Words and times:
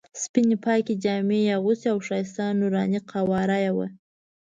سپینې 0.23 0.57
پاکې 0.65 0.93
جامې 1.03 1.39
یې 1.45 1.51
اغوستې 1.59 1.87
او 1.93 1.97
ښایسته 2.05 2.43
نوراني 2.59 2.99
قواره 3.11 3.57
یې 3.65 3.71
وه. 3.77 3.87